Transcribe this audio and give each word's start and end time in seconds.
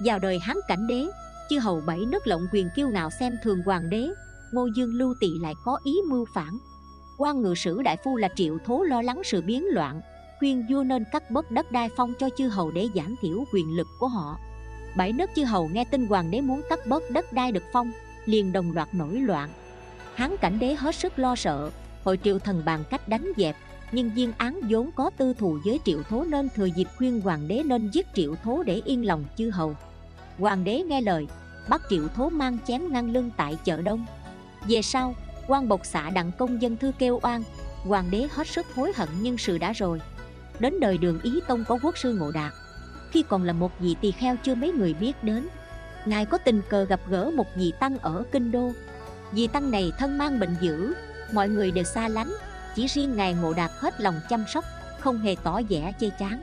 vào 0.00 0.18
đời 0.18 0.38
hán 0.38 0.56
cảnh 0.68 0.86
đế, 0.86 1.06
chư 1.50 1.58
hầu 1.58 1.82
bảy 1.86 1.98
nước 1.98 2.26
lộng 2.26 2.46
quyền 2.52 2.68
kiêu 2.76 2.88
ngạo 2.88 3.10
xem 3.10 3.36
thường 3.42 3.62
hoàng 3.62 3.90
đế, 3.90 4.08
ngô 4.52 4.66
dương 4.76 4.94
lưu 4.94 5.14
tỵ 5.20 5.28
lại 5.42 5.54
có 5.64 5.78
ý 5.84 5.96
mưu 6.08 6.24
phản. 6.34 6.58
Quan 7.18 7.42
ngự 7.42 7.54
sử 7.54 7.82
đại 7.82 7.96
phu 8.04 8.16
là 8.16 8.28
triệu 8.36 8.58
thố 8.66 8.82
lo 8.82 9.02
lắng 9.02 9.20
sự 9.24 9.42
biến 9.42 9.64
loạn, 9.72 10.00
khuyên 10.38 10.66
vua 10.70 10.82
nên 10.82 11.04
cắt 11.12 11.30
bớt 11.30 11.50
đất 11.50 11.72
đai 11.72 11.88
phong 11.96 12.14
cho 12.18 12.28
chư 12.36 12.48
hầu 12.48 12.70
để 12.70 12.88
giảm 12.94 13.16
thiểu 13.22 13.44
quyền 13.52 13.76
lực 13.76 13.86
của 13.98 14.08
họ. 14.08 14.38
Bảy 14.96 15.12
nước 15.12 15.30
chư 15.36 15.44
hầu 15.44 15.68
nghe 15.68 15.84
tin 15.84 16.06
hoàng 16.06 16.30
đế 16.30 16.40
muốn 16.40 16.62
cắt 16.68 16.86
bớt 16.86 17.10
đất 17.10 17.32
đai 17.32 17.52
được 17.52 17.62
phong, 17.72 17.92
liền 18.24 18.52
đồng 18.52 18.72
loạt 18.72 18.94
nổi 18.94 19.14
loạn. 19.14 19.50
Hán 20.14 20.36
cảnh 20.36 20.58
đế 20.58 20.74
hết 20.74 20.94
sức 20.94 21.18
lo 21.18 21.36
sợ, 21.36 21.70
hội 22.04 22.18
triệu 22.24 22.38
thần 22.38 22.62
bàn 22.64 22.84
cách 22.90 23.08
đánh 23.08 23.32
dẹp 23.36 23.56
nhưng 23.92 24.10
viên 24.10 24.32
án 24.38 24.60
vốn 24.68 24.90
có 24.96 25.10
tư 25.16 25.34
thù 25.34 25.58
với 25.64 25.80
triệu 25.84 26.02
thố 26.02 26.24
nên 26.24 26.48
thừa 26.54 26.68
dịp 26.76 26.88
khuyên 26.96 27.20
hoàng 27.20 27.48
đế 27.48 27.62
nên 27.62 27.90
giết 27.90 28.06
triệu 28.14 28.34
thố 28.44 28.62
để 28.62 28.82
yên 28.84 29.06
lòng 29.06 29.24
chư 29.36 29.50
hầu. 29.50 29.76
Hoàng 30.38 30.64
đế 30.64 30.82
nghe 30.82 31.00
lời, 31.00 31.26
bắt 31.68 31.82
triệu 31.90 32.08
thố 32.08 32.28
mang 32.28 32.58
chém 32.66 32.92
ngang 32.92 33.12
lưng 33.12 33.30
tại 33.36 33.56
chợ 33.64 33.82
đông. 33.82 34.06
Về 34.68 34.82
sau, 34.82 35.14
quan 35.46 35.68
bộc 35.68 35.86
xạ 35.86 36.10
đặng 36.10 36.32
công 36.38 36.62
dân 36.62 36.76
thư 36.76 36.92
kêu 36.98 37.20
oan, 37.22 37.42
hoàng 37.84 38.10
đế 38.10 38.28
hết 38.30 38.46
sức 38.46 38.66
hối 38.74 38.92
hận 38.96 39.08
nhưng 39.20 39.38
sự 39.38 39.58
đã 39.58 39.72
rồi. 39.72 40.00
Đến 40.58 40.80
đời 40.80 40.98
đường 40.98 41.20
ý 41.22 41.40
tông 41.48 41.64
có 41.68 41.78
quốc 41.82 41.98
sư 41.98 42.14
ngộ 42.14 42.30
đạt. 42.30 42.52
Khi 43.10 43.24
còn 43.28 43.44
là 43.44 43.52
một 43.52 43.80
vị 43.80 43.96
tỳ 44.00 44.10
kheo 44.10 44.36
chưa 44.36 44.54
mấy 44.54 44.72
người 44.72 44.94
biết 44.94 45.24
đến, 45.24 45.48
ngài 46.06 46.26
có 46.26 46.38
tình 46.38 46.62
cờ 46.68 46.84
gặp 46.84 47.00
gỡ 47.08 47.30
một 47.36 47.46
vị 47.56 47.72
tăng 47.80 47.98
ở 47.98 48.24
kinh 48.32 48.50
đô. 48.50 48.72
Vị 49.32 49.46
tăng 49.46 49.70
này 49.70 49.92
thân 49.98 50.18
mang 50.18 50.40
bệnh 50.40 50.56
dữ, 50.60 50.94
mọi 51.32 51.48
người 51.48 51.70
đều 51.70 51.84
xa 51.84 52.08
lánh 52.08 52.32
chỉ 52.74 52.86
riêng 52.86 53.16
ngài 53.16 53.34
ngộ 53.34 53.52
đạt 53.52 53.70
hết 53.78 54.00
lòng 54.00 54.20
chăm 54.28 54.44
sóc, 54.48 54.64
không 55.00 55.18
hề 55.18 55.36
tỏ 55.42 55.60
vẻ 55.68 55.92
chê 56.00 56.10
chán. 56.18 56.42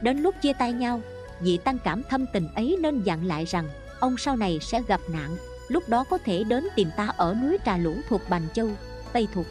Đến 0.00 0.18
lúc 0.18 0.34
chia 0.42 0.52
tay 0.52 0.72
nhau, 0.72 1.00
vị 1.40 1.58
tăng 1.64 1.78
cảm 1.78 2.02
thâm 2.02 2.26
tình 2.32 2.48
ấy 2.54 2.76
nên 2.80 3.02
dặn 3.02 3.26
lại 3.26 3.44
rằng, 3.44 3.68
ông 4.00 4.16
sau 4.18 4.36
này 4.36 4.58
sẽ 4.62 4.82
gặp 4.88 5.00
nạn, 5.12 5.36
lúc 5.68 5.88
đó 5.88 6.04
có 6.10 6.18
thể 6.24 6.44
đến 6.44 6.68
tìm 6.76 6.90
ta 6.96 7.12
ở 7.16 7.34
núi 7.42 7.58
trà 7.64 7.76
lũ 7.76 7.94
thuộc 8.08 8.20
bành 8.28 8.46
châu, 8.54 8.68
tây 9.12 9.28
thuộc. 9.34 9.46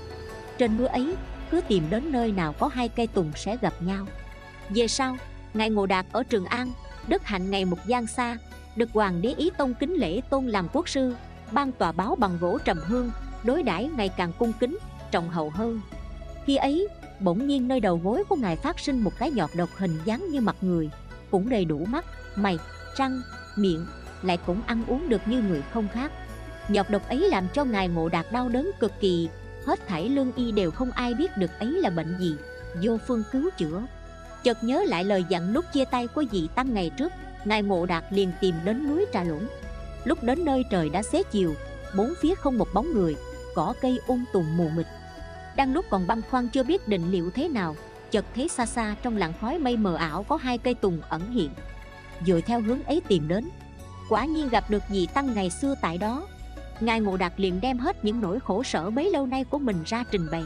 Trên 0.57 0.77
núi 0.77 0.87
ấy, 0.87 1.15
cứ 1.51 1.61
tìm 1.67 1.89
đến 1.89 2.11
nơi 2.11 2.31
nào 2.31 2.53
có 2.53 2.67
hai 2.67 2.89
cây 2.89 3.07
tùng 3.07 3.31
sẽ 3.35 3.57
gặp 3.61 3.73
nhau. 3.81 4.05
Về 4.69 4.87
sau 4.87 5.17
ngài 5.53 5.69
ngộ 5.69 5.85
đạt 5.85 6.05
ở 6.11 6.23
trường 6.23 6.45
an, 6.45 6.71
đức 7.07 7.23
hạnh 7.25 7.51
ngày 7.51 7.65
một 7.65 7.85
gian 7.85 8.07
xa, 8.07 8.37
được 8.75 8.89
hoàng 8.93 9.21
đế 9.21 9.33
ý 9.37 9.51
tông 9.57 9.73
kính 9.73 9.93
lễ 9.93 10.21
tôn 10.29 10.47
làm 10.47 10.67
quốc 10.73 10.89
sư, 10.89 11.15
ban 11.51 11.71
tòa 11.71 11.91
báo 11.91 12.15
bằng 12.15 12.37
gỗ 12.41 12.57
trầm 12.65 12.79
hương, 12.85 13.11
đối 13.43 13.63
đãi 13.63 13.89
ngày 13.97 14.09
càng 14.09 14.31
cung 14.39 14.53
kính, 14.59 14.77
trọng 15.11 15.29
hậu 15.29 15.49
hơn 15.49 15.81
khi 16.45 16.55
ấy, 16.55 16.87
bỗng 17.19 17.47
nhiên 17.47 17.67
nơi 17.67 17.79
đầu 17.79 18.01
gối 18.03 18.23
của 18.29 18.35
ngài 18.35 18.55
phát 18.55 18.79
sinh 18.79 18.99
một 18.99 19.11
cái 19.19 19.31
nhọt 19.31 19.49
độc 19.55 19.69
hình 19.77 19.99
dáng 20.05 20.25
như 20.31 20.41
mặt 20.41 20.55
người, 20.61 20.89
cũng 21.31 21.49
đầy 21.49 21.65
đủ 21.65 21.85
mắt, 21.85 22.05
mày 22.35 22.57
răng 22.97 23.21
miệng, 23.55 23.85
lại 24.21 24.37
cũng 24.45 24.61
ăn 24.65 24.83
uống 24.87 25.09
được 25.09 25.21
như 25.25 25.41
người 25.41 25.61
không 25.73 25.87
khác. 25.93 26.11
Nhọt 26.69 26.89
độc 26.89 27.09
ấy 27.09 27.17
làm 27.17 27.47
cho 27.53 27.63
ngài 27.63 27.87
ngộ 27.87 28.09
đạt 28.09 28.25
đau 28.31 28.49
đớn 28.49 28.71
cực 28.79 28.91
kỳ, 28.99 29.29
hết 29.65 29.87
thảy 29.87 30.09
lương 30.09 30.31
y 30.35 30.51
đều 30.51 30.71
không 30.71 30.91
ai 30.91 31.13
biết 31.13 31.37
được 31.37 31.51
ấy 31.59 31.67
là 31.67 31.89
bệnh 31.89 32.17
gì, 32.19 32.35
vô 32.83 32.97
phương 33.07 33.23
cứu 33.31 33.49
chữa. 33.57 33.85
Chợt 34.43 34.63
nhớ 34.63 34.83
lại 34.87 35.03
lời 35.03 35.25
dặn 35.29 35.53
lúc 35.53 35.65
chia 35.73 35.85
tay 35.85 36.07
của 36.07 36.23
vị 36.31 36.47
tăng 36.55 36.73
ngày 36.73 36.91
trước, 36.97 37.11
ngài 37.45 37.63
ngộ 37.63 37.85
đạt 37.85 38.03
liền 38.09 38.31
tìm 38.41 38.55
đến 38.65 38.89
núi 38.89 39.05
trà 39.13 39.23
lũng. 39.23 39.47
Lúc 40.03 40.23
đến 40.23 40.45
nơi 40.45 40.63
trời 40.71 40.89
đã 40.89 41.03
xế 41.03 41.23
chiều, 41.23 41.53
bốn 41.97 42.13
phía 42.21 42.35
không 42.35 42.57
một 42.57 42.67
bóng 42.73 42.93
người, 42.93 43.15
cỏ 43.55 43.73
cây 43.81 43.99
ung 44.07 44.23
tùm 44.33 44.57
mù 44.57 44.69
mịt 44.69 44.85
đang 45.59 45.73
lúc 45.73 45.85
còn 45.89 46.07
băn 46.07 46.21
khoăn 46.21 46.47
chưa 46.47 46.63
biết 46.63 46.87
định 46.87 47.11
liệu 47.11 47.29
thế 47.31 47.47
nào, 47.47 47.75
chợt 48.11 48.25
thấy 48.35 48.47
xa 48.47 48.65
xa 48.65 48.95
trong 49.01 49.17
làn 49.17 49.33
khói 49.41 49.59
mây 49.59 49.77
mờ 49.77 49.95
ảo 49.95 50.23
có 50.23 50.35
hai 50.35 50.57
cây 50.57 50.73
tùng 50.73 51.01
ẩn 51.09 51.31
hiện. 51.31 51.49
Dựa 52.25 52.41
theo 52.45 52.61
hướng 52.61 52.83
ấy 52.83 53.01
tìm 53.07 53.27
đến, 53.27 53.49
quả 54.09 54.25
nhiên 54.25 54.49
gặp 54.49 54.69
được 54.69 54.83
vị 54.89 55.07
tăng 55.13 55.33
ngày 55.33 55.49
xưa 55.49 55.75
tại 55.81 55.97
đó. 55.97 56.27
Ngài 56.79 56.99
ngộ 56.99 57.17
đạt 57.17 57.33
liền 57.37 57.61
đem 57.61 57.77
hết 57.77 58.05
những 58.05 58.21
nỗi 58.21 58.39
khổ 58.39 58.63
sở 58.63 58.89
bấy 58.89 59.11
lâu 59.11 59.25
nay 59.25 59.43
của 59.43 59.57
mình 59.57 59.83
ra 59.85 60.03
trình 60.11 60.27
bày. 60.31 60.43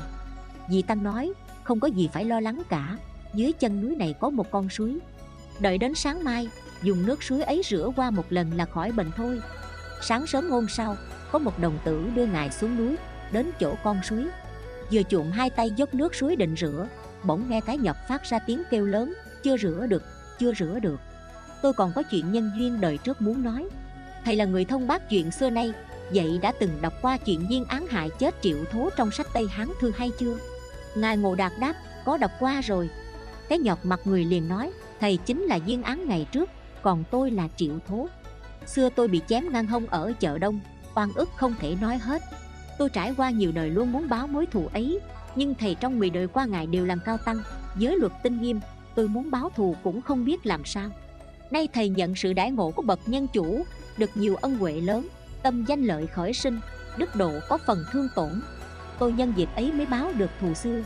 Vị 0.69 0.81
tăng 0.81 1.03
nói, 1.03 1.33
không 1.63 1.79
có 1.79 1.87
gì 1.87 2.09
phải 2.13 2.25
lo 2.25 2.39
lắng 2.39 2.61
cả, 2.69 2.97
dưới 3.33 3.51
chân 3.51 3.81
núi 3.81 3.95
này 3.95 4.15
có 4.19 4.29
một 4.29 4.51
con 4.51 4.69
suối. 4.69 4.99
Đợi 5.59 5.77
đến 5.77 5.95
sáng 5.95 6.23
mai, 6.23 6.49
dùng 6.83 7.05
nước 7.05 7.23
suối 7.23 7.43
ấy 7.43 7.61
rửa 7.65 7.89
qua 7.95 8.11
một 8.11 8.25
lần 8.29 8.53
là 8.53 8.65
khỏi 8.65 8.91
bệnh 8.91 9.11
thôi. 9.17 9.41
Sáng 10.01 10.27
sớm 10.27 10.49
hôm 10.49 10.67
sau, 10.69 10.95
có 11.31 11.39
một 11.39 11.59
đồng 11.59 11.77
tử 11.83 12.09
đưa 12.15 12.25
ngài 12.25 12.51
xuống 12.51 12.77
núi, 12.77 12.95
đến 13.31 13.51
chỗ 13.59 13.75
con 13.83 13.99
suối 14.03 14.27
vừa 14.93 15.03
chuộng 15.03 15.31
hai 15.31 15.49
tay 15.49 15.71
dốc 15.75 15.93
nước 15.93 16.15
suối 16.15 16.35
định 16.35 16.55
rửa, 16.57 16.87
bỗng 17.23 17.49
nghe 17.49 17.61
cái 17.61 17.77
nhọc 17.77 17.97
phát 18.07 18.23
ra 18.23 18.39
tiếng 18.39 18.63
kêu 18.71 18.85
lớn, 18.85 19.13
chưa 19.43 19.57
rửa 19.57 19.85
được, 19.89 20.03
chưa 20.39 20.53
rửa 20.53 20.79
được. 20.79 20.99
Tôi 21.61 21.73
còn 21.73 21.91
có 21.95 22.03
chuyện 22.03 22.31
nhân 22.31 22.51
duyên 22.57 22.81
đời 22.81 22.97
trước 22.97 23.21
muốn 23.21 23.43
nói. 23.43 23.67
Thầy 24.25 24.35
là 24.35 24.45
người 24.45 24.65
thông 24.65 24.87
bác 24.87 25.09
chuyện 25.09 25.31
xưa 25.31 25.49
nay, 25.49 25.73
vậy 26.13 26.39
đã 26.41 26.53
từng 26.59 26.81
đọc 26.81 26.93
qua 27.01 27.17
chuyện 27.17 27.47
viên 27.49 27.65
án 27.65 27.87
hại 27.87 28.09
chết 28.19 28.35
triệu 28.41 28.57
thố 28.71 28.89
trong 28.97 29.11
sách 29.11 29.27
tây 29.33 29.47
hán 29.49 29.67
thư 29.79 29.91
hay 29.97 30.11
chưa? 30.19 30.37
Ngài 30.95 31.17
ngộ 31.17 31.35
đạt 31.35 31.51
đáp, 31.59 31.75
có 32.05 32.17
đọc 32.17 32.31
qua 32.39 32.61
rồi. 32.61 32.89
Cái 33.49 33.59
nhọt 33.59 33.77
mặt 33.83 33.99
người 34.05 34.25
liền 34.25 34.47
nói, 34.49 34.71
thầy 34.99 35.17
chính 35.17 35.41
là 35.41 35.57
viên 35.57 35.83
án 35.83 36.07
ngày 36.07 36.27
trước, 36.31 36.49
còn 36.81 37.03
tôi 37.11 37.31
là 37.31 37.47
triệu 37.57 37.73
thố. 37.87 38.07
Xưa 38.65 38.89
tôi 38.89 39.07
bị 39.07 39.21
chém 39.27 39.53
ngang 39.53 39.67
hông 39.67 39.85
ở 39.85 40.13
chợ 40.19 40.37
đông, 40.37 40.59
oan 40.95 41.13
ức 41.13 41.29
không 41.35 41.55
thể 41.59 41.75
nói 41.81 41.97
hết 41.97 42.21
tôi 42.77 42.89
trải 42.89 43.13
qua 43.17 43.29
nhiều 43.29 43.51
đời 43.51 43.69
luôn 43.69 43.91
muốn 43.91 44.09
báo 44.09 44.27
mối 44.27 44.45
thù 44.45 44.69
ấy, 44.73 44.99
nhưng 45.35 45.55
thầy 45.55 45.75
trong 45.75 45.99
10 45.99 46.09
đời 46.09 46.27
qua 46.27 46.45
ngài 46.45 46.67
đều 46.67 46.85
làm 46.85 46.99
cao 47.05 47.17
tăng, 47.17 47.37
giới 47.77 47.97
luật 47.97 48.11
tinh 48.23 48.41
nghiêm, 48.41 48.59
tôi 48.95 49.07
muốn 49.07 49.31
báo 49.31 49.49
thù 49.55 49.75
cũng 49.83 50.01
không 50.01 50.25
biết 50.25 50.45
làm 50.45 50.65
sao. 50.65 50.89
Nay 51.51 51.67
thầy 51.73 51.89
nhận 51.89 52.15
sự 52.15 52.33
đãi 52.33 52.51
ngộ 52.51 52.71
của 52.71 52.81
bậc 52.81 52.99
nhân 53.05 53.27
chủ, 53.33 53.65
được 53.97 54.09
nhiều 54.15 54.35
ân 54.35 54.57
huệ 54.57 54.81
lớn, 54.81 55.07
tâm 55.43 55.65
danh 55.67 55.83
lợi 55.83 56.07
khởi 56.07 56.33
sinh, 56.33 56.59
đức 56.97 57.15
độ 57.15 57.31
có 57.49 57.57
phần 57.67 57.85
thương 57.91 58.07
tổn. 58.15 58.41
Tôi 58.99 59.13
nhân 59.13 59.33
dịp 59.35 59.49
ấy 59.55 59.71
mới 59.71 59.85
báo 59.85 60.11
được 60.17 60.29
thù 60.41 60.53
xưa. 60.53 60.81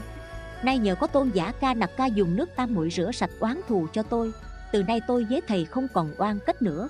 Nay 0.64 0.78
nhờ 0.78 0.96
có 0.96 1.08
tôn 1.08 1.30
giả 1.34 1.52
ca 1.52 1.74
nặc 1.74 1.90
ca 1.98 2.06
dùng 2.06 2.36
nước 2.36 2.50
tam 2.56 2.74
muội 2.74 2.90
rửa 2.90 3.12
sạch 3.12 3.30
oán 3.40 3.62
thù 3.68 3.88
cho 3.94 4.04
tôi, 4.04 4.32
từ 4.72 4.84
nay 4.84 5.02
tôi 5.08 5.26
với 5.30 5.42
thầy 5.48 5.66
không 5.66 5.88
còn 5.94 6.12
oan 6.18 6.40
kết 6.46 6.62
nữa. 6.62 6.90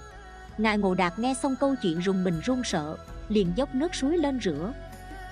Ngài 0.57 0.77
ngộ 0.77 0.95
đạt 0.95 1.19
nghe 1.19 1.33
xong 1.33 1.55
câu 1.59 1.75
chuyện 1.81 1.99
rùng 1.99 2.23
mình 2.23 2.41
run 2.45 2.63
sợ, 2.63 2.97
liền 3.29 3.51
dốc 3.55 3.75
nước 3.75 3.95
suối 3.95 4.17
lên 4.17 4.39
rửa 4.43 4.73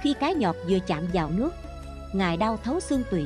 khi 0.06 0.14
cái 0.14 0.36
nhọt 0.36 0.56
vừa 0.70 0.80
chạm 0.88 1.04
vào 1.14 1.32
nước. 1.32 1.54
Ngài 2.14 2.38
đau 2.38 2.60
thấu 2.64 2.80
xương 2.80 3.04
tủy. 3.12 3.26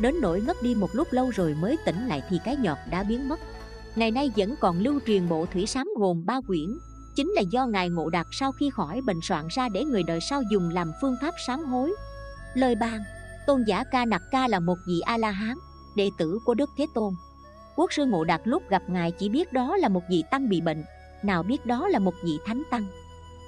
Đến 0.00 0.14
nỗi 0.20 0.40
ngất 0.40 0.56
đi 0.62 0.74
một 0.74 0.90
lúc 0.92 1.08
lâu 1.10 1.30
rồi 1.30 1.54
mới 1.54 1.76
tỉnh 1.84 2.06
lại 2.08 2.22
thì 2.28 2.38
cái 2.44 2.56
nhọt 2.56 2.78
đã 2.90 3.02
biến 3.02 3.28
mất. 3.28 3.40
Ngày 3.96 4.10
nay 4.10 4.30
vẫn 4.36 4.54
còn 4.60 4.78
lưu 4.78 5.00
truyền 5.06 5.28
bộ 5.28 5.46
thủy 5.46 5.66
sám 5.66 5.88
gồm 5.98 6.26
ba 6.26 6.40
quyển. 6.46 6.78
Chính 7.16 7.30
là 7.30 7.42
do 7.50 7.66
ngài 7.66 7.88
ngộ 7.88 8.10
đạt 8.10 8.26
sau 8.32 8.52
khi 8.52 8.70
khỏi 8.70 9.00
bệnh 9.00 9.20
soạn 9.22 9.44
ra 9.50 9.68
để 9.68 9.84
người 9.84 10.02
đời 10.02 10.20
sau 10.20 10.42
dùng 10.50 10.70
làm 10.70 10.92
phương 11.00 11.16
pháp 11.20 11.34
sám 11.46 11.64
hối. 11.64 11.92
Lời 12.54 12.74
bàn, 12.74 13.00
tôn 13.46 13.64
giả 13.66 13.84
ca 13.84 14.04
nặc 14.04 14.22
ca 14.30 14.48
là 14.48 14.60
một 14.60 14.76
vị 14.86 15.00
a 15.00 15.18
la 15.18 15.30
hán 15.30 15.56
đệ 15.96 16.10
tử 16.18 16.38
của 16.44 16.54
đức 16.54 16.70
thế 16.78 16.86
tôn. 16.94 17.14
Quốc 17.76 17.92
sư 17.92 18.04
ngộ 18.04 18.24
đạt 18.24 18.40
lúc 18.44 18.62
gặp 18.70 18.82
ngài 18.88 19.10
chỉ 19.10 19.28
biết 19.28 19.52
đó 19.52 19.76
là 19.76 19.88
một 19.88 20.02
vị 20.10 20.24
tăng 20.30 20.48
bị 20.48 20.60
bệnh, 20.60 20.84
nào 21.22 21.42
biết 21.42 21.66
đó 21.66 21.88
là 21.88 21.98
một 21.98 22.14
vị 22.24 22.38
thánh 22.46 22.62
tăng. 22.70 22.86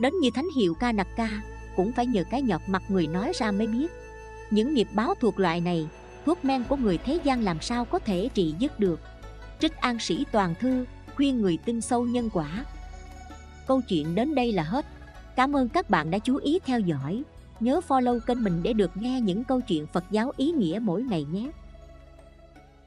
Đến 0.01 0.13
như 0.21 0.31
thánh 0.35 0.49
hiệu 0.57 0.75
ca 0.81 0.93
nặc 0.93 1.07
ca 1.17 1.52
cũng 1.77 1.93
phải 1.93 2.07
nhờ 2.07 2.25
cái 2.31 2.43
nhọt 2.43 2.61
mặt 2.67 2.83
người 2.89 3.07
nói 3.07 3.33
ra 3.35 3.51
mới 3.51 3.67
biết. 3.67 3.93
Những 4.51 4.75
nghiệp 4.75 4.89
báo 4.93 5.15
thuộc 5.21 5.41
loại 5.41 5.61
này, 5.61 5.89
thuốc 6.27 6.45
men 6.45 6.65
của 6.69 6.77
người 6.77 6.99
thế 6.99 7.19
gian 7.25 7.43
làm 7.43 7.61
sao 7.61 7.85
có 7.85 7.99
thể 7.99 8.29
trị 8.35 8.55
dứt 8.59 8.81
được? 8.81 9.01
Trích 9.61 9.77
an 9.77 9.99
sĩ 9.99 10.25
toàn 10.33 10.55
thư, 10.61 10.85
khuyên 11.17 11.41
người 11.41 11.59
tin 11.65 11.81
sâu 11.81 12.05
nhân 12.05 12.31
quả. 12.33 12.65
Câu 13.67 13.81
chuyện 13.89 14.15
đến 14.15 14.35
đây 14.35 14.53
là 14.53 14.63
hết. 14.63 14.87
Cảm 15.37 15.57
ơn 15.57 15.69
các 15.69 15.91
bạn 15.91 16.11
đã 16.11 16.19
chú 16.19 16.37
ý 16.37 16.59
theo 16.65 16.81
dõi. 16.81 17.23
Nhớ 17.61 17.81
follow 17.89 18.21
kênh 18.21 18.45
mình 18.45 18.63
để 18.63 18.73
được 18.73 18.97
nghe 18.97 19.21
những 19.21 19.45
câu 19.45 19.61
chuyện 19.61 19.87
phật 19.87 20.05
giáo 20.11 20.33
ý 20.37 20.51
nghĩa 20.51 20.79
mỗi 20.83 21.03
ngày 21.03 21.25
nhé. 21.25 21.51